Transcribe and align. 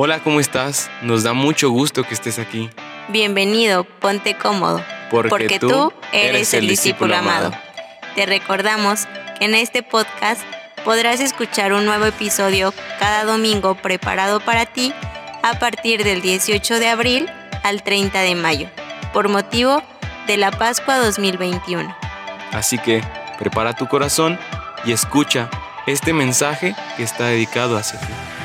Hola, 0.00 0.20
¿cómo 0.20 0.38
estás? 0.38 0.92
Nos 1.02 1.24
da 1.24 1.32
mucho 1.32 1.70
gusto 1.70 2.04
que 2.04 2.14
estés 2.14 2.38
aquí. 2.38 2.70
Bienvenido, 3.08 3.82
ponte 3.82 4.36
cómodo, 4.36 4.80
Porque 5.10 5.58
tú 5.58 5.92
eres 6.12 6.54
el 6.54 6.68
discípulo 6.68 7.16
amado. 7.16 7.50
Te 8.14 8.24
recordamos 8.24 9.08
que 9.36 9.46
en 9.46 9.56
este 9.56 9.82
podcast 9.82 10.40
podrás 10.84 11.18
escuchar 11.18 11.72
un 11.72 11.84
nuevo 11.84 12.04
episodio 12.04 12.72
cada 13.00 13.24
domingo 13.24 13.74
preparado 13.74 14.38
para 14.38 14.66
ti 14.66 14.94
a 15.42 15.58
partir 15.58 16.04
del 16.04 16.22
18 16.22 16.78
de 16.78 16.86
abril 16.86 17.28
al 17.64 17.82
30 17.82 18.20
de 18.20 18.36
mayo, 18.36 18.68
por 19.12 19.28
motivo 19.28 19.82
de 20.28 20.36
la 20.36 20.52
Pascua 20.52 20.98
2021. 20.98 21.92
Así 22.52 22.78
que 22.78 23.02
prepara 23.36 23.74
tu 23.74 23.88
corazón 23.88 24.38
y 24.84 24.92
escucha 24.92 25.50
este 25.88 26.12
mensaje 26.12 26.76
que 26.96 27.02
está 27.02 27.26
dedicado 27.26 27.76
hacia 27.76 27.98
ti. 27.98 28.37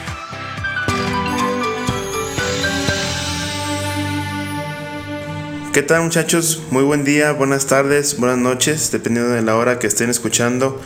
¿Qué 5.74 5.82
tal 5.82 6.04
muchachos? 6.04 6.62
Muy 6.70 6.84
buen 6.84 7.04
día, 7.04 7.32
buenas 7.32 7.66
tardes, 7.66 8.20
buenas 8.20 8.38
noches, 8.38 8.92
dependiendo 8.92 9.32
de 9.32 9.42
la 9.42 9.58
hora 9.58 9.80
que 9.80 9.88
estén 9.88 10.12
escuchando 10.12 10.80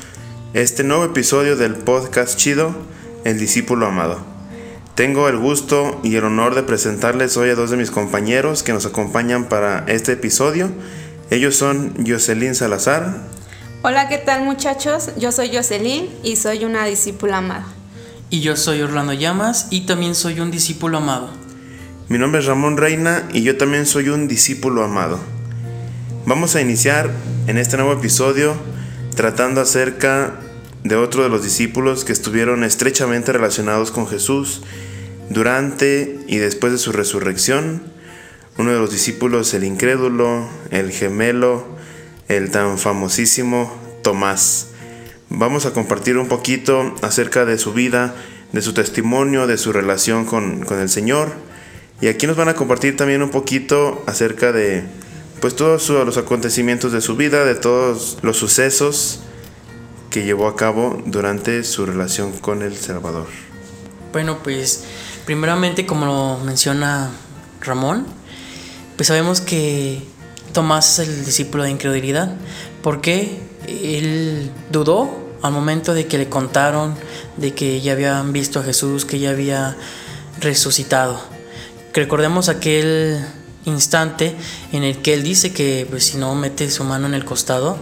este 0.53 0.85
nuevo 0.85 1.03
episodio 1.03 1.57
del 1.57 1.75
podcast 1.75 2.37
chido, 2.37 2.73
El 3.25 3.37
discípulo 3.37 3.85
amado. 3.85 4.21
Tengo 4.95 5.27
el 5.27 5.39
gusto 5.39 5.99
y 6.05 6.15
el 6.15 6.23
honor 6.23 6.55
de 6.55 6.63
presentarles 6.63 7.35
hoy 7.35 7.49
a 7.49 7.55
dos 7.55 7.69
de 7.69 7.75
mis 7.75 7.91
compañeros 7.91 8.63
que 8.63 8.71
nos 8.71 8.85
acompañan 8.85 9.49
para 9.49 9.83
este 9.89 10.13
episodio. 10.13 10.71
Ellos 11.31 11.57
son 11.57 11.93
Jocelyn 12.07 12.55
Salazar. 12.55 13.23
Hola, 13.81 14.07
¿qué 14.07 14.19
tal 14.19 14.45
muchachos? 14.45 15.09
Yo 15.17 15.33
soy 15.33 15.53
Jocelyn 15.53 16.07
y 16.23 16.37
soy 16.37 16.63
una 16.63 16.85
discípula 16.85 17.39
amada. 17.39 17.65
Y 18.29 18.39
yo 18.39 18.55
soy 18.55 18.81
Orlando 18.83 19.11
Llamas 19.11 19.67
y 19.69 19.81
también 19.81 20.15
soy 20.15 20.39
un 20.39 20.49
discípulo 20.49 20.99
amado. 20.99 21.29
Mi 22.09 22.17
nombre 22.17 22.39
es 22.39 22.45
Ramón 22.45 22.77
Reina 22.77 23.27
y 23.33 23.43
yo 23.43 23.57
también 23.57 23.85
soy 23.85 24.07
un 24.07 24.29
discípulo 24.29 24.81
amado. 24.81 25.19
Vamos 26.25 26.55
a 26.55 26.61
iniciar 26.61 27.11
en 27.47 27.57
este 27.57 27.75
nuevo 27.75 27.91
episodio 27.91 28.55
tratando 29.13 29.59
acerca 29.59 30.35
de 30.85 30.95
otro 30.95 31.23
de 31.23 31.29
los 31.29 31.43
discípulos 31.43 32.05
que 32.05 32.13
estuvieron 32.13 32.63
estrechamente 32.63 33.33
relacionados 33.33 33.91
con 33.91 34.07
Jesús 34.07 34.61
durante 35.29 36.17
y 36.27 36.37
después 36.37 36.71
de 36.71 36.77
su 36.77 36.93
resurrección. 36.93 37.83
Uno 38.57 38.71
de 38.71 38.79
los 38.79 38.91
discípulos, 38.91 39.53
el 39.53 39.65
incrédulo, 39.65 40.47
el 40.71 40.91
gemelo, 40.91 41.67
el 42.29 42.51
tan 42.51 42.77
famosísimo 42.77 43.75
Tomás. 44.01 44.67
Vamos 45.27 45.65
a 45.65 45.73
compartir 45.73 46.17
un 46.17 46.29
poquito 46.29 46.95
acerca 47.01 47.43
de 47.43 47.57
su 47.57 47.73
vida, 47.73 48.15
de 48.53 48.61
su 48.61 48.73
testimonio, 48.73 49.45
de 49.45 49.57
su 49.57 49.73
relación 49.73 50.23
con, 50.23 50.63
con 50.63 50.79
el 50.79 50.87
Señor. 50.87 51.45
Y 51.99 52.07
aquí 52.07 52.27
nos 52.27 52.37
van 52.37 52.49
a 52.49 52.53
compartir 52.53 52.95
también 52.95 53.21
un 53.23 53.31
poquito 53.31 54.03
acerca 54.05 54.51
de 54.51 54.83
pues 55.41 55.55
todos 55.55 55.89
los 55.89 56.17
acontecimientos 56.17 56.91
de 56.91 57.01
su 57.01 57.15
vida, 57.15 57.45
de 57.45 57.55
todos 57.55 58.17
los 58.21 58.37
sucesos 58.37 59.19
que 60.09 60.23
llevó 60.23 60.47
a 60.47 60.55
cabo 60.55 61.01
durante 61.05 61.63
su 61.63 61.85
relación 61.85 62.31
con 62.33 62.61
el 62.61 62.75
Salvador. 62.75 63.27
Bueno, 64.13 64.39
pues 64.43 64.83
primeramente 65.25 65.85
como 65.85 66.05
lo 66.05 66.37
menciona 66.43 67.11
Ramón, 67.61 68.05
pues 68.95 69.07
sabemos 69.07 69.41
que 69.41 70.01
Tomás 70.53 70.99
es 70.99 71.07
el 71.07 71.25
discípulo 71.25 71.63
de 71.63 71.71
incredulidad, 71.71 72.35
porque 72.81 73.39
él 73.67 74.49
dudó 74.71 75.27
al 75.41 75.51
momento 75.51 75.93
de 75.93 76.07
que 76.07 76.17
le 76.17 76.29
contaron 76.29 76.95
de 77.37 77.53
que 77.53 77.81
ya 77.81 77.91
habían 77.93 78.33
visto 78.33 78.59
a 78.59 78.63
Jesús, 78.63 79.05
que 79.05 79.19
ya 79.19 79.31
había 79.31 79.77
resucitado. 80.39 81.36
Recordemos 81.97 82.47
aquel 82.47 83.25
instante 83.65 84.35
en 84.71 84.83
el 84.83 85.01
que 85.01 85.15
él 85.15 85.23
dice 85.23 85.51
que 85.51 85.87
pues, 85.89 86.05
si 86.05 86.17
no 86.19 86.35
mete 86.35 86.69
su 86.69 86.83
mano 86.83 87.07
en 87.07 87.15
el 87.15 87.25
costado, 87.25 87.75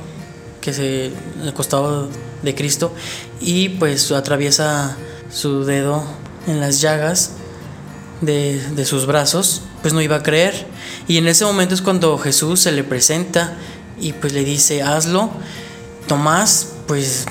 que 0.61 0.71
es 0.71 0.79
el 0.79 1.11
costado 1.53 2.07
de 2.41 2.55
Cristo, 2.55 2.93
y 3.41 3.67
pues 3.67 4.13
atraviesa 4.13 4.95
su 5.29 5.65
dedo 5.65 6.01
en 6.47 6.61
las 6.61 6.79
llagas 6.79 7.31
de, 8.21 8.57
de 8.77 8.85
sus 8.85 9.05
brazos, 9.05 9.63
pues 9.81 9.93
no 9.93 10.01
iba 10.01 10.15
a 10.15 10.23
creer. 10.23 10.65
Y 11.09 11.17
en 11.17 11.27
ese 11.27 11.43
momento 11.43 11.75
es 11.75 11.81
cuando 11.81 12.17
Jesús 12.17 12.61
se 12.61 12.71
le 12.71 12.85
presenta 12.85 13.57
y 13.99 14.13
pues 14.13 14.31
le 14.31 14.45
dice, 14.45 14.81
hazlo. 14.81 15.29
Tomás 16.07 16.69
pues 16.87 17.25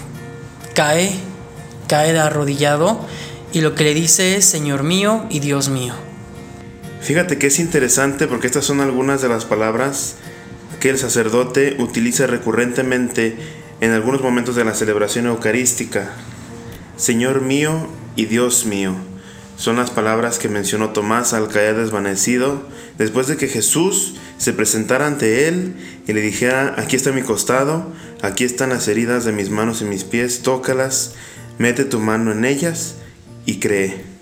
cae, 0.75 1.15
cae 1.89 2.13
de 2.13 2.19
arrodillado 2.19 3.01
y 3.55 3.63
lo 3.63 3.75
que 3.75 3.85
le 3.85 3.95
dice 3.95 4.37
es, 4.37 4.45
Señor 4.45 4.83
mío 4.83 5.25
y 5.31 5.41
Dios 5.41 5.71
mío. 5.71 6.04
Fíjate 7.05 7.37
que 7.37 7.49
es 7.49 7.59
interesante 7.59 8.27
porque 8.27 8.47
estas 8.47 8.65
son 8.65 8.81
algunas 8.81 9.21
de 9.21 9.29
las 9.29 9.45
palabras 9.45 10.15
que 10.81 10.89
el 10.89 10.97
sacerdote 10.97 11.77
utiliza 11.79 12.27
recurrentemente 12.27 13.37
en 13.83 13.91
algunos 13.91 14.23
momentos 14.23 14.57
de 14.57 14.65
la 14.65 14.73
celebración 14.73 15.27
eucarística. 15.27 16.13
Señor 16.97 17.43
mío 17.43 17.89
y 18.17 18.25
Dios 18.25 18.65
mío. 18.65 18.95
Son 19.59 19.77
las 19.77 19.91
palabras 19.91 20.39
que 20.39 20.49
mencionó 20.49 20.91
Tomás 20.95 21.35
al 21.35 21.49
caer 21.49 21.77
desvanecido 21.77 22.67
después 22.97 23.27
de 23.27 23.37
que 23.37 23.49
Jesús 23.49 24.15
se 24.39 24.55
presentara 24.55 25.07
ante 25.07 25.47
él 25.47 25.75
y 26.07 26.15
le 26.15 26.23
dijera, 26.23 26.75
aquí 26.79 26.97
está 26.97 27.13
mi 27.13 27.21
costado, 27.21 27.93
aquí 28.23 28.45
están 28.45 28.71
las 28.71 28.89
heridas 28.89 29.27
de 29.27 29.33
mis 29.33 29.51
manos 29.51 29.83
y 29.83 29.85
mis 29.85 30.05
pies, 30.05 30.41
tócalas, 30.41 31.13
mete 31.59 31.85
tu 31.85 32.01
mano 32.01 32.33
en 32.33 32.47
ellas 32.47 32.95
y 33.45 33.61
cree. 33.61 34.14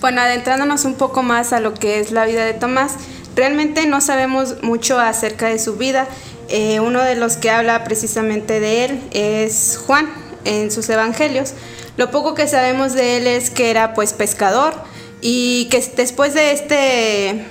Bueno, 0.00 0.20
adentrándonos 0.20 0.84
un 0.84 0.94
poco 0.94 1.22
más 1.22 1.52
a 1.52 1.60
lo 1.60 1.72
que 1.72 1.98
es 2.00 2.10
la 2.10 2.26
vida 2.26 2.44
de 2.44 2.52
Tomás, 2.52 2.94
realmente 3.34 3.86
no 3.86 4.00
sabemos 4.00 4.62
mucho 4.62 4.98
acerca 5.00 5.46
de 5.48 5.58
su 5.58 5.76
vida. 5.76 6.06
Eh, 6.48 6.80
uno 6.80 7.02
de 7.02 7.16
los 7.16 7.38
que 7.38 7.50
habla 7.50 7.82
precisamente 7.82 8.60
de 8.60 8.84
él 8.84 9.00
es 9.12 9.80
Juan 9.86 10.06
en 10.44 10.70
sus 10.70 10.88
evangelios. 10.90 11.54
Lo 11.96 12.10
poco 12.10 12.34
que 12.34 12.46
sabemos 12.46 12.92
de 12.92 13.16
él 13.16 13.26
es 13.26 13.48
que 13.48 13.70
era 13.70 13.94
pues 13.94 14.12
pescador 14.12 14.74
y 15.22 15.66
que 15.70 15.80
después 15.96 16.34
de 16.34 16.52
este 16.52 17.46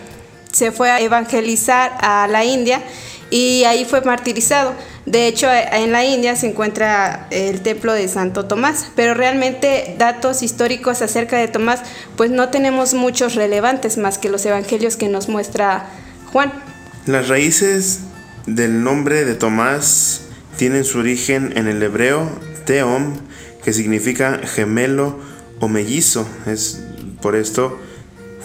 se 0.51 0.72
fue 0.72 0.91
a 0.91 1.01
evangelizar 1.01 1.97
a 2.00 2.27
la 2.27 2.45
India 2.45 2.81
y 3.31 3.63
ahí 3.63 3.85
fue 3.85 4.01
martirizado. 4.01 4.73
De 5.05 5.27
hecho, 5.27 5.47
en 5.51 5.91
la 5.91 6.03
India 6.03 6.35
se 6.35 6.47
encuentra 6.47 7.27
el 7.29 7.61
templo 7.61 7.93
de 7.93 8.07
Santo 8.07 8.45
Tomás, 8.45 8.88
pero 8.95 9.13
realmente 9.13 9.95
datos 9.99 10.41
históricos 10.41 11.03
acerca 11.03 11.38
de 11.38 11.47
Tomás, 11.47 11.81
pues 12.16 12.31
no 12.31 12.49
tenemos 12.49 12.95
muchos 12.95 13.35
relevantes 13.35 13.97
más 13.97 14.17
que 14.17 14.29
los 14.29 14.44
evangelios 14.47 14.95
que 14.95 15.07
nos 15.07 15.29
muestra 15.29 15.85
Juan. 16.31 16.51
Las 17.05 17.27
raíces 17.27 17.99
del 18.47 18.83
nombre 18.83 19.25
de 19.25 19.35
Tomás 19.35 20.21
tienen 20.57 20.83
su 20.83 20.99
origen 20.99 21.53
en 21.55 21.67
el 21.67 21.83
hebreo 21.83 22.27
Teom, 22.65 23.13
que 23.63 23.73
significa 23.73 24.39
gemelo 24.44 25.19
o 25.59 25.67
mellizo. 25.67 26.27
Es 26.47 26.81
por 27.21 27.35
esto 27.35 27.79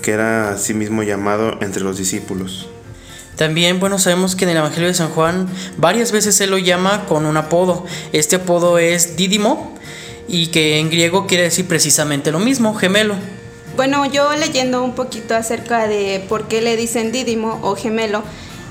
que 0.03 0.13
era 0.13 0.51
asimismo 0.51 1.03
llamado 1.03 1.59
entre 1.63 1.83
los 1.83 1.97
discípulos. 1.97 2.69
También, 3.41 3.81
bueno, 3.81 3.99
sabemos 3.99 4.37
que 4.37 4.45
en 4.45 4.51
el 4.51 4.59
Evangelio 4.59 4.89
de 4.89 4.93
San 4.93 5.09
Juan 5.09 5.49
varias 5.79 6.13
veces 6.13 6.35
se 6.35 6.47
lo 6.47 6.59
llama 6.59 7.07
con 7.07 7.25
un 7.25 7.39
apodo. 7.39 7.87
Este 8.13 8.37
apodo 8.37 8.79
es 8.79 9.17
Dídimo 9.17 9.79
y 10.29 10.49
que 10.49 10.79
en 10.79 10.91
griego 10.91 11.27
quiere 11.27 11.45
decir 11.45 11.67
precisamente 11.67 12.33
lo 12.33 12.39
mismo, 12.39 12.75
gemelo. 12.75 13.15
Bueno, 13.77 14.05
yo 14.05 14.31
leyendo 14.35 14.85
un 14.85 14.95
poquito 14.95 15.35
acerca 15.35 15.89
de 15.89 16.23
por 16.29 16.49
qué 16.49 16.61
le 16.61 16.77
dicen 16.77 17.13
Dídimo 17.13 17.61
o 17.63 17.77
gemelo, 17.77 18.23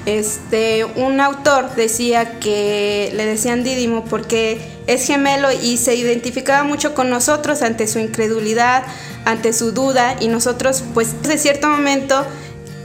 este, 0.05 0.85
un 0.85 1.19
autor 1.19 1.73
decía 1.75 2.39
que 2.39 3.11
le 3.15 3.25
decían 3.25 3.63
Dídimo 3.63 4.05
porque 4.05 4.61
es 4.85 5.07
gemelo 5.07 5.49
y 5.51 5.77
se 5.77 5.95
identificaba 5.95 6.61
mucho 6.61 6.93
con 6.93 7.09
nosotros 7.09 7.63
ante 7.63 7.87
su 7.87 7.97
incredulidad, 7.97 8.83
ante 9.25 9.51
su 9.51 9.71
duda 9.71 10.15
y 10.19 10.27
nosotros 10.27 10.83
pues 10.93 11.23
de 11.23 11.39
cierto 11.39 11.67
momento 11.69 12.23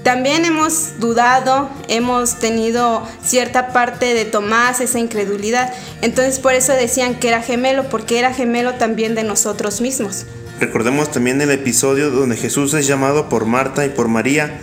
también 0.04 0.44
hemos 0.44 1.00
dudado, 1.00 1.70
hemos 1.88 2.38
tenido 2.38 3.08
cierta 3.24 3.72
parte 3.72 4.12
de 4.12 4.26
Tomás, 4.26 4.80
esa 4.80 4.98
incredulidad. 4.98 5.72
Entonces 6.02 6.38
por 6.38 6.52
eso 6.52 6.72
decían 6.72 7.18
que 7.18 7.28
era 7.28 7.42
gemelo, 7.42 7.88
porque 7.88 8.18
era 8.18 8.32
gemelo 8.32 8.74
también 8.74 9.14
de 9.14 9.24
nosotros 9.24 9.80
mismos. 9.80 10.26
Recordemos 10.60 11.10
también 11.10 11.40
el 11.40 11.50
episodio 11.50 12.10
donde 12.10 12.36
Jesús 12.36 12.74
es 12.74 12.86
llamado 12.86 13.28
por 13.28 13.46
Marta 13.46 13.84
y 13.86 13.88
por 13.88 14.08
María, 14.08 14.60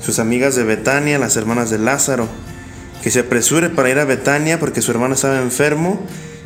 sus 0.00 0.20
amigas 0.20 0.54
de 0.54 0.62
Betania, 0.62 1.18
las 1.18 1.36
hermanas 1.36 1.68
de 1.68 1.78
Lázaro, 1.78 2.28
que 3.02 3.10
se 3.10 3.20
apresure 3.20 3.68
para 3.68 3.90
ir 3.90 3.98
a 3.98 4.04
Betania 4.04 4.60
porque 4.60 4.82
su 4.82 4.92
hermano 4.92 5.14
estaba 5.14 5.42
enfermo 5.42 6.00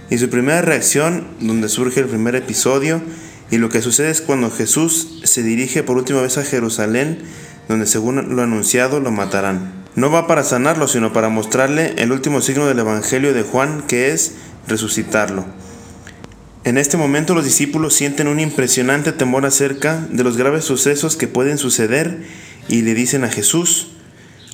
y 0.09 0.17
su 0.17 0.31
primera 0.31 0.63
reacción, 0.63 1.29
donde 1.41 1.69
surge 1.69 2.01
el 2.01 2.07
primer 2.07 2.35
episodio, 2.37 3.03
y 3.51 3.59
lo 3.59 3.69
que 3.69 3.83
sucede 3.83 4.11
es 4.11 4.23
cuando 4.23 4.51
Jesús 4.51 5.21
se 5.25 5.43
dirige 5.43 5.83
por 5.83 5.99
última 5.99 6.23
vez 6.23 6.39
a 6.39 6.45
Jerusalén, 6.45 7.19
donde 7.70 7.87
según 7.87 8.34
lo 8.34 8.43
anunciado 8.43 8.99
lo 8.99 9.12
matarán. 9.12 9.72
No 9.94 10.11
va 10.11 10.26
para 10.26 10.43
sanarlo, 10.43 10.88
sino 10.88 11.12
para 11.12 11.28
mostrarle 11.28 11.94
el 11.99 12.11
último 12.11 12.40
signo 12.40 12.67
del 12.67 12.81
Evangelio 12.81 13.32
de 13.32 13.44
Juan, 13.44 13.84
que 13.87 14.11
es 14.11 14.32
resucitarlo. 14.67 15.44
En 16.64 16.78
este 16.78 16.96
momento 16.96 17.32
los 17.32 17.44
discípulos 17.44 17.94
sienten 17.94 18.26
un 18.26 18.40
impresionante 18.40 19.12
temor 19.12 19.46
acerca 19.46 20.05
de 20.11 20.25
los 20.25 20.37
graves 20.37 20.64
sucesos 20.64 21.17
que 21.17 21.28
pueden 21.28 21.58
suceder 21.58 22.25
y 22.67 22.82
le 22.82 22.94
dicen 22.94 23.22
a 23.22 23.31
Jesús, 23.31 23.93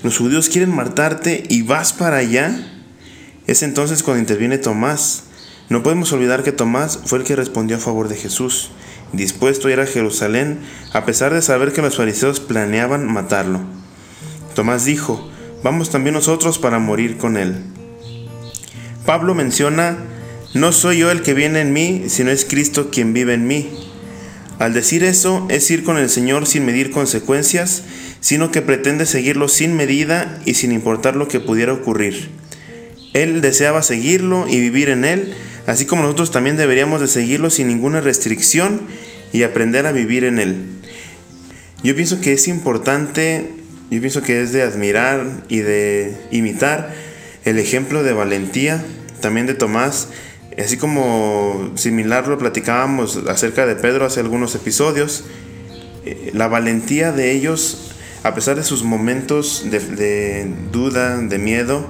los 0.03 0.19
judíos 0.19 0.51
quieren 0.51 0.75
matarte 0.75 1.43
y 1.49 1.63
vas 1.63 1.95
para 1.95 2.19
allá. 2.19 2.55
Es 3.47 3.63
entonces 3.63 4.03
cuando 4.03 4.21
interviene 4.21 4.59
Tomás. 4.59 5.23
No 5.71 5.83
podemos 5.83 6.13
olvidar 6.13 6.43
que 6.43 6.53
Tomás 6.53 7.01
fue 7.07 7.21
el 7.21 7.25
que 7.25 7.35
respondió 7.35 7.79
a 7.79 7.81
favor 7.81 8.09
de 8.09 8.17
Jesús, 8.17 8.73
dispuesto 9.13 9.69
a 9.69 9.73
ir 9.73 9.81
a 9.81 9.87
Jerusalén 9.87 10.61
a 10.93 11.05
pesar 11.05 11.33
de 11.33 11.43
saber 11.43 11.73
que 11.73 11.83
los 11.83 11.97
fariseos 11.97 12.41
planeaban 12.41 13.07
matarlo. 13.07 13.61
Tomás 14.55 14.85
dijo, 14.85 15.31
vamos 15.63 15.91
también 15.91 16.15
nosotros 16.15 16.59
para 16.59 16.79
morir 16.79 17.17
con 17.17 17.37
él. 17.37 17.57
Pablo 19.05 19.35
menciona, 19.35 19.99
no 20.55 20.73
soy 20.73 20.99
yo 20.99 21.11
el 21.11 21.23
que 21.23 21.35
viene 21.35 21.61
en 21.61 21.73
mí, 21.73 22.05
sino 22.09 22.31
es 22.31 22.45
Cristo 22.45 22.91
quien 22.91 23.13
vive 23.13 23.35
en 23.35 23.47
mí. 23.47 23.71
Al 24.59 24.73
decir 24.73 25.05
eso 25.05 25.47
es 25.51 25.71
ir 25.71 25.85
con 25.85 25.99
el 25.99 26.09
Señor 26.09 26.47
sin 26.47 26.65
medir 26.65 26.91
consecuencias, 26.91 27.85
sino 28.21 28.51
que 28.51 28.63
pretende 28.63 29.05
seguirlo 29.05 29.49
sin 29.49 29.77
medida 29.77 30.41
y 30.47 30.55
sin 30.55 30.73
importar 30.73 31.15
lo 31.15 31.29
que 31.29 31.41
pudiera 31.41 31.75
ocurrir. 31.75 32.31
Él 33.13 33.43
deseaba 33.43 33.83
seguirlo 33.83 34.47
y 34.49 34.61
vivir 34.61 34.89
en 34.89 35.05
él, 35.05 35.35
así 35.67 35.85
como 35.85 36.03
nosotros 36.03 36.31
también 36.31 36.57
deberíamos 36.57 37.01
de 37.01 37.09
seguirlo 37.09 37.51
sin 37.51 37.69
ninguna 37.69 38.01
restricción 38.01 38.83
y 39.33 39.43
aprender 39.43 39.87
a 39.87 39.93
vivir 39.93 40.25
en 40.25 40.39
él. 40.39 40.57
Yo 41.83 41.95
pienso 41.95 42.21
que 42.21 42.33
es 42.33 42.49
importante, 42.49 43.51
yo 43.91 44.01
pienso 44.01 44.23
que 44.23 44.43
es 44.43 44.53
de 44.53 44.63
admirar 44.63 45.45
y 45.49 45.59
de 45.59 46.17
imitar 46.31 46.95
el 47.45 47.59
ejemplo 47.59 48.03
de 48.03 48.13
valentía 48.13 48.85
también 49.21 49.47
de 49.47 49.55
Tomás, 49.55 50.09
así 50.59 50.77
como 50.77 51.73
similar 51.75 52.29
lo 52.29 52.39
platicábamos 52.39 53.19
acerca 53.29 53.67
de 53.67 53.77
Pedro 53.77 54.07
hace 54.07 54.21
algunos 54.21 54.55
episodios, 54.55 55.25
eh, 56.05 56.31
la 56.35 56.49
valentía 56.49 57.13
de 57.13 57.33
ellos, 57.33 57.93
a 58.23 58.35
pesar 58.35 58.57
de 58.57 58.63
sus 58.63 58.83
momentos 58.83 59.67
de, 59.71 59.81
de 59.81 60.53
duda, 60.73 61.19
de 61.19 61.39
miedo, 61.39 61.89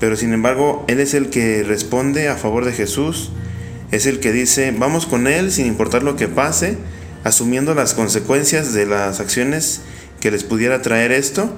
pero 0.00 0.16
sin 0.16 0.32
embargo 0.32 0.84
Él 0.88 1.00
es 1.00 1.14
el 1.14 1.30
que 1.30 1.62
responde 1.62 2.28
a 2.28 2.36
favor 2.36 2.64
de 2.64 2.72
Jesús, 2.72 3.30
es 3.90 4.06
el 4.06 4.20
que 4.20 4.32
dice, 4.32 4.74
vamos 4.76 5.06
con 5.06 5.26
Él 5.26 5.52
sin 5.52 5.66
importar 5.66 6.02
lo 6.02 6.16
que 6.16 6.28
pase, 6.28 6.78
asumiendo 7.22 7.74
las 7.74 7.94
consecuencias 7.94 8.72
de 8.72 8.86
las 8.86 9.20
acciones 9.20 9.80
que 10.20 10.30
les 10.30 10.44
pudiera 10.44 10.82
traer 10.82 11.12
esto, 11.12 11.50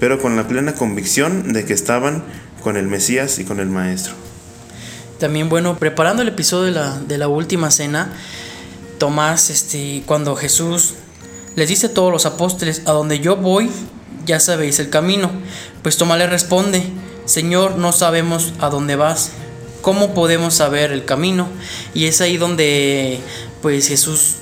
pero 0.00 0.20
con 0.20 0.36
la 0.36 0.48
plena 0.48 0.74
convicción 0.74 1.52
de 1.52 1.64
que 1.64 1.72
estaban 1.72 2.24
con 2.62 2.76
el 2.76 2.86
Mesías 2.86 3.38
y 3.38 3.44
con 3.44 3.60
el 3.60 3.66
Maestro. 3.66 4.14
También, 5.18 5.48
bueno, 5.48 5.78
preparando 5.78 6.22
el 6.22 6.28
episodio 6.28 6.64
de 6.64 6.70
la, 6.72 6.98
de 6.98 7.18
la 7.18 7.28
última 7.28 7.70
cena, 7.70 8.12
Tomás, 8.98 9.50
este, 9.50 10.02
cuando 10.06 10.34
Jesús 10.36 10.94
les 11.56 11.68
dice 11.68 11.86
a 11.86 11.94
todos 11.94 12.10
los 12.12 12.26
apóstoles, 12.26 12.82
a 12.86 12.92
donde 12.92 13.20
yo 13.20 13.36
voy, 13.36 13.70
ya 14.26 14.40
sabéis 14.40 14.80
el 14.80 14.90
camino. 14.90 15.30
Pues 15.82 15.96
Tomás 15.96 16.18
le 16.18 16.26
responde, 16.26 16.82
Señor, 17.24 17.76
no 17.76 17.92
sabemos 17.92 18.52
a 18.60 18.68
dónde 18.68 18.96
vas. 18.96 19.30
¿Cómo 19.80 20.12
podemos 20.12 20.54
saber 20.54 20.92
el 20.92 21.04
camino? 21.04 21.48
Y 21.94 22.06
es 22.06 22.20
ahí 22.20 22.36
donde 22.36 23.20
pues 23.62 23.88
Jesús 23.88 24.36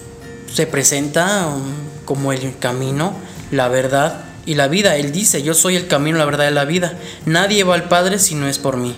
se 0.53 0.67
presenta 0.67 1.47
um, 1.47 1.63
como 2.05 2.33
el 2.33 2.59
camino, 2.59 3.15
la 3.53 3.69
verdad 3.69 4.25
y 4.47 4.55
la 4.55 4.67
vida. 4.67 4.97
Él 4.97 5.13
dice, 5.13 5.43
yo 5.43 5.55
soy 5.55 5.77
el 5.77 5.87
camino, 5.87 6.19
la 6.19 6.25
verdad 6.25 6.51
y 6.51 6.55
la 6.55 6.65
vida. 6.65 6.99
Nadie 7.25 7.65
va 7.65 7.75
al 7.75 7.89
Padre 7.89 8.19
si 8.19 8.35
no 8.35 8.49
es 8.49 8.59
por 8.59 8.77
mí. 8.77 8.97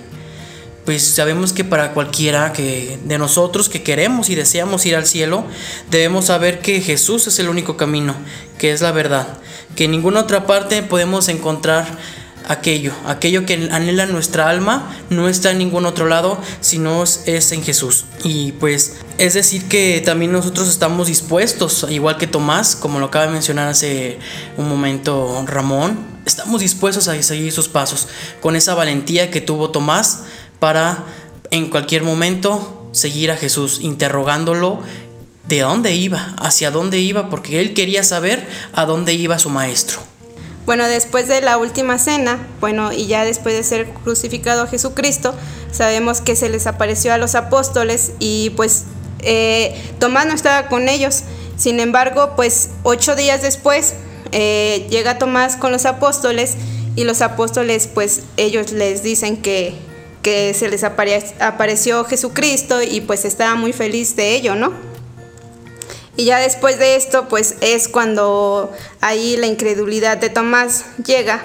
Pues 0.86 1.02
sabemos 1.02 1.52
que 1.52 1.64
para 1.64 1.92
cualquiera 1.92 2.52
que 2.52 2.98
de 3.04 3.18
nosotros 3.18 3.68
que 3.68 3.82
queremos 3.82 4.28
y 4.30 4.34
deseamos 4.34 4.84
ir 4.86 4.96
al 4.96 5.06
cielo, 5.06 5.44
debemos 5.90 6.26
saber 6.26 6.60
que 6.60 6.80
Jesús 6.80 7.26
es 7.26 7.38
el 7.38 7.48
único 7.48 7.76
camino, 7.76 8.14
que 8.58 8.72
es 8.72 8.82
la 8.82 8.92
verdad, 8.92 9.28
que 9.76 9.84
en 9.84 9.92
ninguna 9.92 10.20
otra 10.20 10.46
parte 10.46 10.82
podemos 10.82 11.28
encontrar 11.28 11.86
aquello, 12.46 12.92
aquello 13.06 13.46
que 13.46 13.68
anhela 13.70 14.06
nuestra 14.06 14.48
alma, 14.48 14.94
no 15.10 15.28
está 15.28 15.50
en 15.50 15.58
ningún 15.58 15.86
otro 15.86 16.06
lado, 16.06 16.38
sino 16.60 17.02
es 17.02 17.52
en 17.52 17.62
Jesús. 17.62 18.04
Y 18.22 18.52
pues 18.52 18.96
es 19.18 19.34
decir 19.34 19.68
que 19.68 20.02
también 20.04 20.32
nosotros 20.32 20.68
estamos 20.68 21.08
dispuestos, 21.08 21.86
igual 21.88 22.16
que 22.16 22.26
Tomás, 22.26 22.76
como 22.76 22.98
lo 22.98 23.06
acaba 23.06 23.26
de 23.26 23.32
mencionar 23.32 23.68
hace 23.68 24.18
un 24.56 24.68
momento 24.68 25.44
Ramón, 25.46 25.98
estamos 26.26 26.60
dispuestos 26.60 27.08
a 27.08 27.22
seguir 27.22 27.52
sus 27.52 27.68
pasos, 27.68 28.08
con 28.40 28.56
esa 28.56 28.74
valentía 28.74 29.30
que 29.30 29.40
tuvo 29.40 29.70
Tomás 29.70 30.24
para 30.58 31.04
en 31.50 31.70
cualquier 31.70 32.02
momento 32.02 32.88
seguir 32.92 33.30
a 33.30 33.36
Jesús, 33.36 33.80
interrogándolo 33.80 34.80
de 35.48 35.60
dónde 35.60 35.94
iba, 35.94 36.34
hacia 36.38 36.70
dónde 36.70 36.98
iba, 37.00 37.28
porque 37.28 37.60
él 37.60 37.74
quería 37.74 38.02
saber 38.02 38.48
a 38.72 38.86
dónde 38.86 39.14
iba 39.14 39.38
su 39.38 39.50
maestro. 39.50 40.00
Bueno, 40.66 40.88
después 40.88 41.28
de 41.28 41.42
la 41.42 41.58
última 41.58 41.98
cena, 41.98 42.38
bueno, 42.60 42.90
y 42.92 43.06
ya 43.06 43.24
después 43.24 43.54
de 43.54 43.62
ser 43.62 43.88
crucificado 44.02 44.66
Jesucristo, 44.66 45.34
sabemos 45.70 46.22
que 46.22 46.36
se 46.36 46.48
les 46.48 46.66
apareció 46.66 47.12
a 47.12 47.18
los 47.18 47.34
apóstoles 47.34 48.12
y 48.18 48.50
pues 48.50 48.84
eh, 49.20 49.74
Tomás 49.98 50.26
no 50.26 50.32
estaba 50.32 50.68
con 50.68 50.88
ellos. 50.88 51.24
Sin 51.56 51.80
embargo, 51.80 52.32
pues 52.34 52.70
ocho 52.82 53.14
días 53.14 53.42
después 53.42 53.94
eh, 54.32 54.86
llega 54.88 55.18
Tomás 55.18 55.56
con 55.56 55.70
los 55.70 55.84
apóstoles 55.84 56.56
y 56.96 57.04
los 57.04 57.20
apóstoles 57.20 57.88
pues 57.92 58.22
ellos 58.38 58.72
les 58.72 59.02
dicen 59.02 59.36
que, 59.42 59.74
que 60.22 60.54
se 60.54 60.68
les 60.68 60.82
apareció 60.82 62.04
Jesucristo 62.04 62.82
y 62.82 63.02
pues 63.02 63.26
estaba 63.26 63.54
muy 63.54 63.74
feliz 63.74 64.16
de 64.16 64.34
ello, 64.34 64.54
¿no? 64.54 64.72
Y 66.16 66.26
ya 66.26 66.38
después 66.38 66.78
de 66.78 66.96
esto, 66.96 67.28
pues 67.28 67.56
es 67.60 67.88
cuando 67.88 68.72
ahí 69.00 69.36
la 69.36 69.46
incredulidad 69.46 70.16
de 70.16 70.30
Tomás 70.30 70.84
llega 71.04 71.42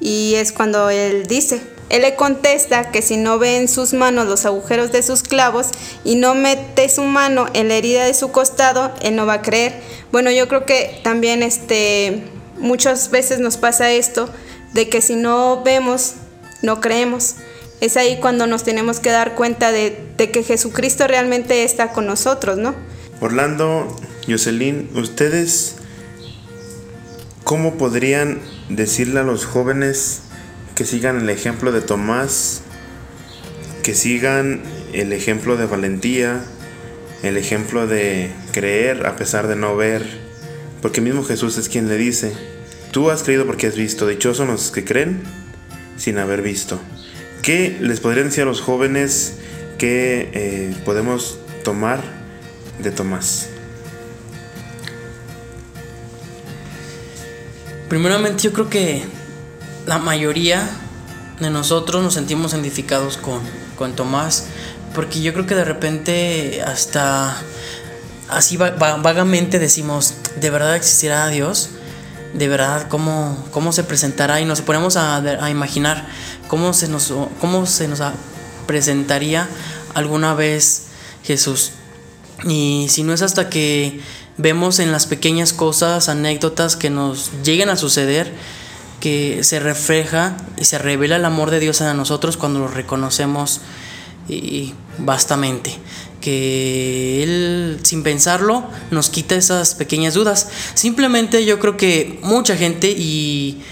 y 0.00 0.34
es 0.36 0.52
cuando 0.52 0.88
él 0.90 1.26
dice, 1.26 1.60
él 1.90 2.02
le 2.02 2.16
contesta 2.16 2.90
que 2.90 3.02
si 3.02 3.16
no 3.16 3.38
ve 3.38 3.56
en 3.56 3.68
sus 3.68 3.92
manos 3.92 4.26
los 4.26 4.46
agujeros 4.46 4.90
de 4.90 5.02
sus 5.02 5.22
clavos 5.22 5.68
y 6.02 6.16
no 6.16 6.34
mete 6.34 6.88
su 6.88 7.02
mano 7.02 7.46
en 7.52 7.68
la 7.68 7.74
herida 7.74 8.04
de 8.04 8.14
su 8.14 8.32
costado, 8.32 8.92
él 9.02 9.16
no 9.16 9.26
va 9.26 9.34
a 9.34 9.42
creer. 9.42 9.80
Bueno, 10.10 10.30
yo 10.30 10.48
creo 10.48 10.64
que 10.64 11.00
también 11.02 11.42
este, 11.42 12.24
muchas 12.58 13.10
veces 13.10 13.38
nos 13.38 13.58
pasa 13.58 13.92
esto, 13.92 14.30
de 14.72 14.88
que 14.88 15.02
si 15.02 15.14
no 15.14 15.62
vemos, 15.62 16.14
no 16.62 16.80
creemos. 16.80 17.36
Es 17.80 17.96
ahí 17.96 18.18
cuando 18.18 18.46
nos 18.46 18.64
tenemos 18.64 18.98
que 18.98 19.10
dar 19.10 19.34
cuenta 19.34 19.70
de, 19.70 20.06
de 20.16 20.30
que 20.30 20.42
Jesucristo 20.42 21.06
realmente 21.06 21.64
está 21.64 21.92
con 21.92 22.06
nosotros, 22.06 22.56
¿no? 22.56 22.74
Orlando, 23.20 23.96
Jocelyn, 24.28 24.90
¿ustedes 24.94 25.76
cómo 27.44 27.74
podrían 27.74 28.40
decirle 28.68 29.20
a 29.20 29.22
los 29.22 29.44
jóvenes 29.44 30.22
que 30.74 30.84
sigan 30.84 31.20
el 31.20 31.30
ejemplo 31.30 31.70
de 31.70 31.80
Tomás, 31.80 32.62
que 33.82 33.94
sigan 33.94 34.62
el 34.92 35.12
ejemplo 35.12 35.56
de 35.56 35.66
valentía, 35.66 36.44
el 37.22 37.36
ejemplo 37.36 37.86
de 37.86 38.32
creer 38.52 39.06
a 39.06 39.16
pesar 39.16 39.46
de 39.46 39.56
no 39.56 39.76
ver? 39.76 40.04
Porque 40.82 41.00
mismo 41.00 41.22
Jesús 41.22 41.56
es 41.56 41.68
quien 41.68 41.88
le 41.88 41.96
dice, 41.96 42.32
tú 42.90 43.10
has 43.10 43.22
creído 43.22 43.46
porque 43.46 43.68
has 43.68 43.76
visto, 43.76 44.06
dichosos 44.08 44.46
los 44.46 44.70
que 44.70 44.84
creen 44.84 45.22
sin 45.96 46.18
haber 46.18 46.42
visto. 46.42 46.80
¿Qué 47.42 47.76
les 47.80 48.00
podrían 48.00 48.26
decir 48.26 48.42
a 48.42 48.46
los 48.46 48.60
jóvenes 48.60 49.34
que 49.78 50.30
eh, 50.32 50.74
podemos 50.84 51.38
tomar 51.62 52.23
de 52.78 52.90
Tomás? 52.90 53.48
Primeramente 57.88 58.42
yo 58.42 58.52
creo 58.52 58.68
que 58.70 59.04
la 59.86 59.98
mayoría 59.98 60.68
de 61.40 61.50
nosotros 61.50 62.02
nos 62.02 62.14
sentimos 62.14 62.52
identificados 62.52 63.16
con, 63.16 63.40
con 63.76 63.94
Tomás, 63.94 64.46
porque 64.94 65.20
yo 65.20 65.32
creo 65.32 65.46
que 65.46 65.54
de 65.54 65.64
repente 65.64 66.62
hasta 66.62 67.36
así 68.28 68.56
vagamente 68.56 69.58
decimos, 69.58 70.14
¿de 70.40 70.50
verdad 70.50 70.76
existirá 70.76 71.28
Dios? 71.28 71.70
¿De 72.32 72.48
verdad 72.48 72.88
cómo, 72.88 73.46
cómo 73.50 73.72
se 73.72 73.84
presentará? 73.84 74.40
Y 74.40 74.44
nos 74.44 74.60
ponemos 74.60 74.96
a, 74.96 75.16
a 75.18 75.50
imaginar 75.50 76.08
cómo 76.48 76.72
se, 76.72 76.88
nos, 76.88 77.12
cómo 77.40 77.66
se 77.66 77.86
nos 77.86 78.00
presentaría 78.66 79.48
alguna 79.94 80.34
vez 80.34 80.86
Jesús. 81.22 81.72
Y 82.46 82.86
si 82.88 83.02
no 83.02 83.12
es 83.12 83.22
hasta 83.22 83.48
que 83.48 84.00
vemos 84.36 84.78
en 84.78 84.92
las 84.92 85.06
pequeñas 85.06 85.52
cosas, 85.52 86.08
anécdotas 86.08 86.76
que 86.76 86.90
nos 86.90 87.30
lleguen 87.42 87.68
a 87.68 87.76
suceder, 87.76 88.32
que 89.00 89.44
se 89.44 89.60
refleja 89.60 90.36
y 90.56 90.64
se 90.64 90.78
revela 90.78 91.16
el 91.16 91.24
amor 91.24 91.50
de 91.50 91.60
Dios 91.60 91.80
en 91.80 91.96
nosotros 91.96 92.36
cuando 92.36 92.60
lo 92.60 92.68
reconocemos 92.68 93.60
y 94.28 94.74
vastamente. 94.98 95.76
Que 96.20 97.22
Él, 97.22 97.80
sin 97.82 98.02
pensarlo, 98.02 98.64
nos 98.90 99.10
quita 99.10 99.34
esas 99.34 99.74
pequeñas 99.74 100.14
dudas. 100.14 100.48
Simplemente 100.74 101.44
yo 101.44 101.58
creo 101.58 101.76
que 101.76 102.18
mucha 102.22 102.56
gente 102.56 102.90
y, 102.90 103.62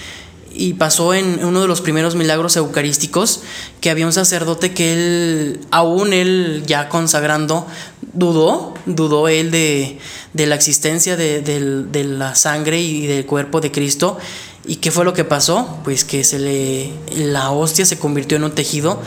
y 0.54 0.74
pasó 0.74 1.14
en 1.14 1.44
uno 1.44 1.62
de 1.62 1.68
los 1.68 1.80
primeros 1.80 2.14
milagros 2.14 2.56
eucarísticos 2.56 3.40
que 3.80 3.90
había 3.90 4.06
un 4.06 4.12
sacerdote 4.12 4.72
que 4.72 4.92
él, 4.92 5.60
aún 5.70 6.12
él 6.12 6.64
ya 6.66 6.88
consagrando, 6.90 7.66
dudó, 8.12 8.74
dudó 8.86 9.28
él 9.28 9.50
de, 9.50 9.98
la 10.34 10.54
existencia 10.54 11.16
de, 11.16 12.04
la 12.04 12.34
sangre 12.34 12.80
y 12.80 13.06
del 13.06 13.26
cuerpo 13.26 13.60
de 13.60 13.70
Cristo. 13.70 14.18
¿Y 14.64 14.76
qué 14.76 14.90
fue 14.90 15.04
lo 15.04 15.12
que 15.12 15.24
pasó? 15.24 15.78
Pues 15.82 16.04
que 16.04 16.22
se 16.22 16.38
le, 16.38 16.92
la 17.16 17.50
hostia 17.50 17.84
se 17.84 17.98
convirtió 17.98 18.36
en 18.36 18.44
un 18.44 18.52
tejido 18.52 19.00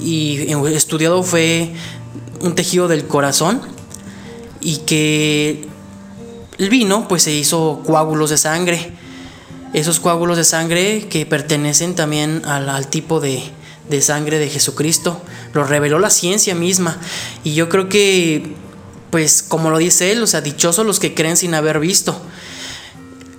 y 0.00 0.52
estudiado 0.72 1.22
fue 1.22 1.72
un 2.40 2.54
tejido 2.54 2.88
del 2.88 3.06
corazón 3.06 3.60
y 4.60 4.78
que 4.78 5.66
el 6.58 6.70
vino 6.70 7.08
pues 7.08 7.24
se 7.24 7.32
hizo 7.32 7.82
coágulos 7.84 8.30
de 8.30 8.38
sangre 8.38 8.92
esos 9.72 10.00
coágulos 10.00 10.36
de 10.36 10.44
sangre 10.44 11.08
que 11.08 11.24
pertenecen 11.24 11.94
también 11.94 12.42
al, 12.44 12.88
tipo 12.88 13.20
de, 13.20 13.42
sangre 14.00 14.38
de 14.38 14.48
Jesucristo. 14.48 15.20
Lo 15.52 15.64
reveló 15.64 15.98
la 15.98 16.10
ciencia 16.10 16.54
misma. 16.54 16.98
Y 17.44 17.54
yo 17.54 17.68
creo 17.68 17.88
que, 17.88 18.54
pues 19.10 19.42
como 19.42 19.70
lo 19.70 19.78
dice 19.78 20.12
él, 20.12 20.22
o 20.22 20.26
sea, 20.26 20.40
dichosos 20.40 20.86
los 20.86 21.00
que 21.00 21.14
creen 21.14 21.36
sin 21.36 21.54
haber 21.54 21.80
visto. 21.80 22.22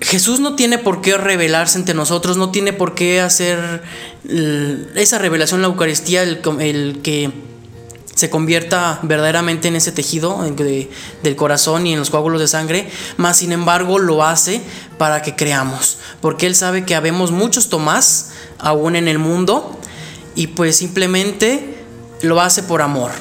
Jesús 0.03 0.39
no 0.39 0.55
tiene 0.55 0.77
por 0.77 1.01
qué 1.01 1.17
revelarse 1.17 1.77
entre 1.77 1.95
nosotros, 1.95 2.36
no 2.38 2.51
tiene 2.51 2.74
por 2.74 2.93
qué 2.93 3.22
hacer 3.22 3.83
esa 4.95 5.17
revelación 5.17 5.60
en 5.60 5.62
la 5.63 5.67
Eucaristía, 5.69 6.24
el, 6.24 7.00
que 7.01 7.31
se 8.13 8.29
convierta 8.29 9.00
verdaderamente 9.01 9.69
en 9.69 9.75
ese 9.75 9.91
tejido 9.91 10.43
del 11.24 11.36
corazón 11.36 11.88
y 11.88 11.93
en 11.93 12.00
los 12.00 12.10
coágulos 12.10 12.41
de 12.41 12.48
sangre, 12.48 12.89
más 13.17 13.38
sin 13.38 13.53
embargo 13.53 13.98
lo 13.98 14.24
hace 14.24 14.62
para 14.98 15.22
que 15.22 15.36
creamos, 15.36 15.98
porque 16.22 16.48
Él 16.48 16.55
sabe 16.55 16.86
que 16.86 16.95
habemos 16.95 17.31
muchos 17.31 17.69
Tomás 17.69 18.31
aún 18.60 18.95
en 18.95 19.07
el 19.07 19.19
mundo 19.19 19.79
y 20.36 20.48
pues 20.48 20.78
simplemente 20.78 21.75
lo 22.22 22.42
hace 22.42 22.63
por 22.63 22.82
amor, 22.82 23.12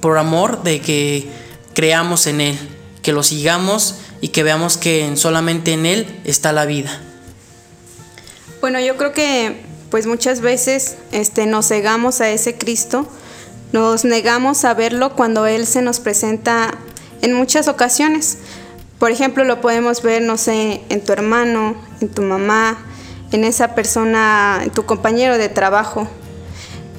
por 0.00 0.18
amor 0.18 0.62
de 0.62 0.80
que 0.80 1.28
creamos 1.74 2.26
en 2.26 2.40
Él, 2.40 2.58
que 3.02 3.12
lo 3.12 3.22
sigamos 3.22 3.96
y 4.20 4.28
que 4.28 4.42
veamos 4.42 4.76
que 4.76 5.16
solamente 5.16 5.72
en 5.72 5.86
Él 5.86 6.20
está 6.24 6.52
la 6.52 6.66
vida. 6.66 7.00
Bueno, 8.60 8.80
yo 8.80 8.96
creo 8.96 9.12
que 9.12 9.62
pues 9.90 10.06
muchas 10.06 10.40
veces 10.40 10.96
este, 11.12 11.46
nos 11.46 11.68
cegamos 11.68 12.20
a 12.20 12.28
ese 12.30 12.56
Cristo 12.56 13.08
nos 13.72 14.04
negamos 14.04 14.64
a 14.64 14.74
verlo 14.74 15.14
cuando 15.14 15.46
Él 15.46 15.64
se 15.64 15.80
nos 15.80 16.00
presenta 16.00 16.74
en 17.22 17.32
muchas 17.32 17.68
ocasiones. 17.68 18.38
Por 18.98 19.12
ejemplo, 19.12 19.44
lo 19.44 19.60
podemos 19.60 20.02
ver, 20.02 20.22
no 20.22 20.36
sé, 20.36 20.80
en 20.88 21.04
tu 21.04 21.12
hermano, 21.12 21.76
en 22.00 22.08
tu 22.08 22.22
mamá, 22.22 22.78
en 23.30 23.44
esa 23.44 23.76
persona, 23.76 24.60
en 24.64 24.70
tu 24.70 24.86
compañero 24.86 25.38
de 25.38 25.48
trabajo. 25.48 26.08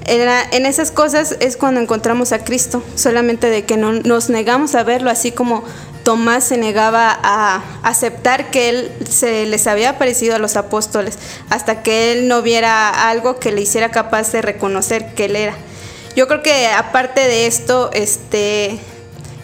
En, 0.05 0.65
esas 0.65 0.91
cosas 0.91 1.37
es 1.39 1.57
cuando 1.57 1.79
encontramos 1.79 2.31
a 2.31 2.43
Cristo, 2.43 2.83
solamente 2.95 3.47
de 3.47 3.65
que 3.65 3.77
no, 3.77 3.93
nos 3.93 4.29
negamos 4.29 4.75
a 4.75 4.83
verlo, 4.83 5.09
así 5.09 5.31
como 5.31 5.63
Tomás 6.03 6.45
se 6.45 6.57
negaba 6.57 7.19
a 7.21 7.63
aceptar 7.83 8.49
que 8.49 8.69
Él 8.69 8.91
se 9.09 9.45
les 9.45 9.67
había 9.67 9.97
parecido 9.97 10.35
a 10.35 10.39
los 10.39 10.57
apóstoles, 10.57 11.17
hasta 11.49 11.83
que 11.83 12.11
Él 12.11 12.27
no 12.27 12.41
viera 12.41 13.09
algo 13.09 13.39
que 13.39 13.51
le 13.51 13.61
hiciera 13.61 13.91
capaz 13.91 14.31
de 14.31 14.41
reconocer 14.41 15.13
que 15.13 15.25
Él 15.25 15.35
era. 15.35 15.55
Yo 16.15 16.27
creo 16.27 16.43
que 16.43 16.67
aparte 16.67 17.21
de 17.21 17.47
esto, 17.47 17.89
este, 17.93 18.79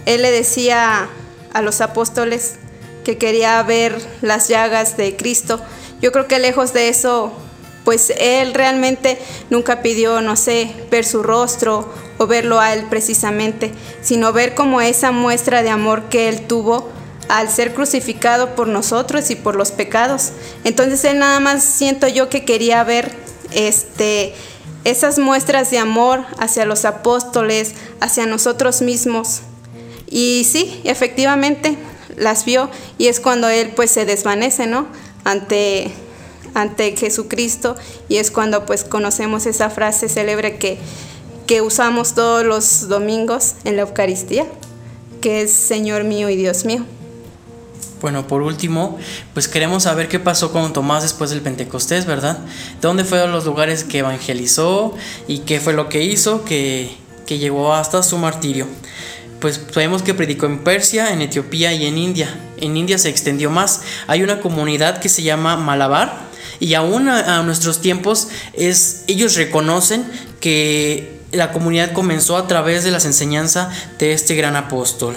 él 0.06 0.22
le 0.22 0.32
decía 0.32 1.10
a 1.54 1.62
los 1.62 1.82
apóstoles 1.82 2.56
que 3.04 3.18
quería 3.18 3.62
ver 3.64 3.98
las 4.22 4.48
llagas 4.48 4.98
de 4.98 5.16
Cristo. 5.16 5.62
Yo 6.02 6.12
creo 6.12 6.28
que 6.28 6.40
lejos 6.40 6.74
de 6.74 6.90
eso, 6.90 7.32
pues 7.88 8.12
él 8.20 8.54
realmente 8.54 9.18
nunca 9.50 9.82
pidió, 9.82 10.20
no 10.20 10.36
sé, 10.36 10.76
ver 10.92 11.06
su 11.06 11.24
rostro 11.24 11.88
o 12.18 12.28
verlo 12.28 12.60
a 12.60 12.74
él 12.74 12.84
precisamente, 12.90 13.72
sino 14.02 14.34
ver 14.34 14.56
como 14.56 14.82
esa 14.82 15.14
muestra 15.14 15.64
de 15.64 15.70
amor 15.70 16.10
que 16.10 16.28
él 16.28 16.48
tuvo 16.48 16.90
al 17.30 17.50
ser 17.50 17.74
crucificado 17.74 18.56
por 18.56 18.68
nosotros 18.68 19.32
y 19.32 19.36
por 19.36 19.56
los 19.56 19.72
pecados. 19.72 20.34
Entonces 20.66 21.06
él 21.06 21.20
nada 21.20 21.40
más 21.40 21.64
siento 21.64 22.10
yo 22.10 22.28
que 22.28 22.44
quería 22.44 22.84
ver 22.84 23.16
este 23.52 24.36
esas 24.84 25.18
muestras 25.18 25.72
de 25.72 25.78
amor 25.78 26.26
hacia 26.40 26.66
los 26.66 26.84
apóstoles, 26.84 27.72
hacia 28.02 28.26
nosotros 28.26 28.82
mismos. 28.82 29.44
Y 30.10 30.44
sí, 30.44 30.82
efectivamente 30.84 31.78
las 32.18 32.44
vio 32.44 32.70
y 32.98 33.08
es 33.08 33.22
cuando 33.22 33.48
él 33.48 33.72
pues 33.78 33.92
se 33.92 34.04
desvanece, 34.04 34.68
¿no? 34.68 34.88
Ante 35.24 35.94
ante 36.54 36.96
Jesucristo 36.96 37.76
y 38.10 38.18
es 38.18 38.32
cuando 38.32 38.66
pues 38.66 38.84
conocemos 38.84 39.46
esa 39.46 39.70
frase 39.70 40.10
célebre 40.10 40.58
que, 40.58 40.78
que 41.46 41.62
usamos 41.62 42.14
todos 42.14 42.46
los 42.46 42.88
domingos 42.88 43.54
en 43.64 43.76
la 43.76 43.84
Eucaristía, 43.84 44.46
que 45.22 45.42
es 45.42 45.52
Señor 45.52 46.04
mío 46.04 46.30
y 46.30 46.36
Dios 46.36 46.66
mío. 46.66 46.86
Bueno, 48.02 48.28
por 48.28 48.44
último, 48.44 48.98
pues 49.34 49.48
queremos 49.48 49.84
saber 49.84 50.08
qué 50.08 50.20
pasó 50.20 50.52
con 50.52 50.72
Tomás 50.72 51.02
después 51.02 51.32
del 51.32 51.42
Pentecostés, 51.42 52.06
¿verdad? 52.06 52.38
¿Dónde 52.80 53.04
fueron 53.04 53.32
los 53.32 53.46
lugares 53.46 53.84
que 53.84 54.00
evangelizó 54.00 54.94
y 55.28 55.40
qué 55.40 55.60
fue 55.60 55.74
lo 55.74 55.90
que 55.90 56.04
hizo 56.04 56.46
que, 56.46 56.96
que 57.26 57.40
llegó 57.40 57.74
hasta 57.74 58.04
su 58.04 58.20
martirio? 58.20 58.68
Pues 59.40 59.62
sabemos 59.72 60.04
que 60.04 60.14
predicó 60.14 60.46
en 60.46 60.64
Persia, 60.64 61.12
en 61.12 61.22
Etiopía 61.22 61.74
y 61.74 61.86
en 61.86 61.98
India. 61.98 62.40
En 62.58 62.78
India 62.78 63.00
se 63.00 63.10
extendió 63.10 63.50
más. 63.50 63.82
Hay 64.06 64.22
una 64.22 64.42
comunidad 64.42 65.00
que 65.00 65.10
se 65.10 65.24
llama 65.24 65.58
Malabar 65.58 66.27
y 66.60 66.74
aún 66.74 67.10
a, 67.10 67.42
nuestros 67.44 67.82
tiempos 67.82 68.30
es, 68.54 69.04
ellos 69.08 69.36
reconocen 69.36 70.06
que 70.40 71.20
la 71.32 71.52
comunidad 71.52 71.94
comenzó 71.94 72.38
a 72.38 72.48
través 72.48 72.84
de 72.84 72.92
las 72.92 73.06
enseñanzas 73.06 73.70
de 74.00 74.14
este 74.14 74.36
gran 74.36 74.56
apóstol. 74.56 75.16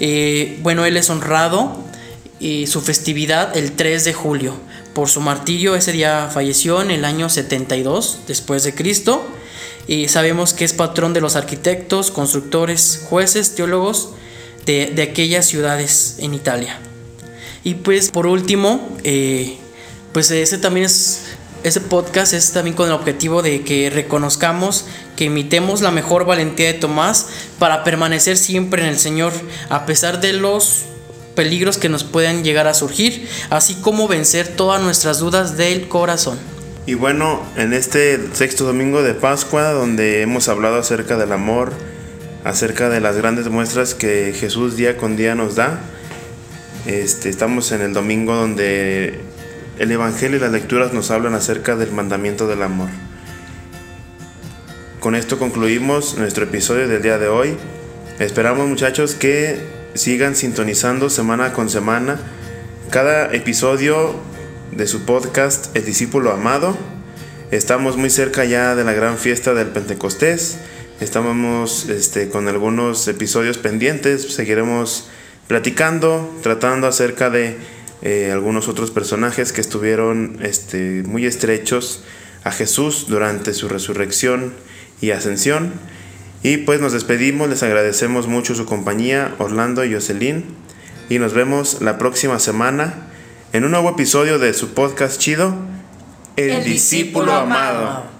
Eh, 0.00 0.58
bueno, 0.62 0.84
él 0.84 0.96
es 0.96 1.10
honrado 1.10 1.76
y 2.40 2.66
su 2.66 2.80
festividad 2.80 3.56
el 3.56 3.72
3 3.72 4.04
de 4.04 4.12
julio. 4.14 4.54
Por 4.94 5.08
su 5.08 5.20
martirio 5.20 5.74
ese 5.74 5.92
día 5.92 6.28
falleció 6.32 6.82
en 6.82 6.90
el 6.90 7.04
año 7.04 7.28
72 7.28 8.20
después 8.26 8.62
de 8.64 8.74
Cristo 8.74 9.24
y 9.86 10.08
sabemos 10.08 10.52
que 10.52 10.64
es 10.64 10.72
patrón 10.72 11.12
de 11.12 11.20
los 11.20 11.36
arquitectos, 11.36 12.10
constructores, 12.10 13.04
jueces, 13.08 13.54
teólogos 13.54 14.10
de, 14.66 14.94
aquellas 15.02 15.46
ciudades 15.46 16.16
en 16.18 16.34
Italia. 16.34 16.78
Y 17.64 17.74
pues 17.74 18.10
por 18.10 18.26
último, 18.26 18.96
eh, 19.04 19.56
pues 20.12 20.30
ese 20.30 20.58
también 20.58 20.86
es, 20.86 21.22
ese 21.64 21.80
podcast 21.80 22.32
es 22.32 22.52
también 22.52 22.76
con 22.76 22.88
el 22.88 22.92
objetivo 22.92 23.42
de 23.42 23.62
que 23.62 23.90
reconozcamos, 23.90 24.86
que 25.16 25.24
imitemos 25.24 25.80
la 25.80 25.90
mejor 25.90 26.24
valentía 26.24 26.66
de 26.66 26.74
Tomás 26.74 27.26
para 27.58 27.84
permanecer 27.84 28.36
siempre 28.36 28.82
en 28.82 28.88
el 28.88 28.98
Señor, 28.98 29.32
a 29.68 29.86
pesar 29.86 30.20
de 30.20 30.32
los 30.32 30.84
peligros 31.34 31.78
que 31.78 31.88
nos 31.88 32.04
pueden 32.04 32.44
llegar 32.44 32.66
a 32.66 32.74
surgir, 32.74 33.28
así 33.50 33.74
como 33.76 34.08
vencer 34.08 34.48
todas 34.48 34.82
nuestras 34.82 35.18
dudas 35.18 35.56
del 35.56 35.88
corazón. 35.88 36.38
Y 36.84 36.94
bueno, 36.94 37.42
en 37.56 37.72
este 37.72 38.18
sexto 38.34 38.64
domingo 38.64 39.02
de 39.02 39.14
Pascua, 39.14 39.70
donde 39.70 40.22
hemos 40.22 40.48
hablado 40.48 40.76
acerca 40.78 41.16
del 41.16 41.32
amor, 41.32 41.72
acerca 42.44 42.88
de 42.88 43.00
las 43.00 43.16
grandes 43.16 43.48
muestras 43.48 43.94
que 43.94 44.34
Jesús 44.38 44.76
día 44.76 44.96
con 44.96 45.16
día 45.16 45.34
nos 45.34 45.54
da, 45.54 45.80
este, 46.86 47.28
estamos 47.28 47.70
en 47.70 47.82
el 47.82 47.92
domingo 47.92 48.34
donde 48.34 49.20
el 49.78 49.90
Evangelio 49.90 50.36
y 50.36 50.40
las 50.40 50.52
lecturas 50.52 50.92
nos 50.92 51.10
hablan 51.10 51.34
acerca 51.34 51.76
del 51.76 51.92
mandamiento 51.92 52.46
del 52.46 52.62
amor. 52.62 52.88
Con 55.00 55.14
esto 55.14 55.38
concluimos 55.38 56.16
nuestro 56.16 56.44
episodio 56.44 56.86
del 56.86 57.02
día 57.02 57.18
de 57.18 57.28
hoy. 57.28 57.56
Esperamos 58.18 58.68
muchachos 58.68 59.14
que 59.14 59.58
sigan 59.94 60.36
sintonizando 60.36 61.10
semana 61.10 61.52
con 61.52 61.68
semana 61.68 62.18
cada 62.90 63.32
episodio 63.34 64.14
de 64.70 64.86
su 64.86 65.04
podcast 65.04 65.74
El 65.76 65.84
discípulo 65.84 66.30
amado. 66.30 66.76
Estamos 67.50 67.96
muy 67.96 68.10
cerca 68.10 68.44
ya 68.44 68.74
de 68.74 68.84
la 68.84 68.92
gran 68.92 69.18
fiesta 69.18 69.54
del 69.54 69.68
Pentecostés. 69.68 70.58
Estamos 71.00 71.88
este, 71.88 72.28
con 72.28 72.48
algunos 72.48 73.08
episodios 73.08 73.58
pendientes. 73.58 74.34
Seguiremos 74.34 75.08
platicando, 75.48 76.30
tratando 76.42 76.86
acerca 76.86 77.28
de 77.28 77.56
eh, 78.02 78.30
algunos 78.32 78.68
otros 78.68 78.90
personajes 78.90 79.52
que 79.52 79.60
estuvieron 79.60 80.38
este, 80.42 81.02
muy 81.06 81.24
estrechos 81.24 82.02
a 82.44 82.50
Jesús 82.50 83.06
durante 83.08 83.54
su 83.54 83.68
resurrección 83.68 84.52
y 85.00 85.12
ascensión. 85.12 85.72
Y 86.42 86.58
pues 86.58 86.80
nos 86.80 86.92
despedimos, 86.92 87.48
les 87.48 87.62
agradecemos 87.62 88.26
mucho 88.26 88.54
su 88.54 88.66
compañía, 88.66 89.34
Orlando 89.38 89.84
y 89.84 89.94
Jocelyn, 89.94 90.44
y 91.08 91.18
nos 91.20 91.34
vemos 91.34 91.80
la 91.80 91.98
próxima 91.98 92.40
semana 92.40 93.08
en 93.52 93.64
un 93.64 93.70
nuevo 93.70 93.90
episodio 93.90 94.38
de 94.38 94.52
su 94.54 94.74
podcast 94.74 95.20
chido, 95.20 95.54
El, 96.36 96.64
discípulo 96.64 97.32
amado. 97.32 98.11